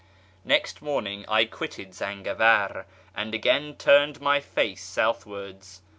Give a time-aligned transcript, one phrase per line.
[0.43, 5.83] Next morning I quitted Zaugavar, and iiL^iiin turned my face southwards.